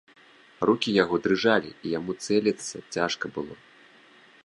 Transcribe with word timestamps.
Рукі 0.69 0.93
яго 1.03 1.19
дрыжалі, 1.27 1.71
і 1.85 1.93
яму 1.99 2.11
цэліцца 2.29 2.75
цяжка 2.97 3.25
было. 3.37 3.55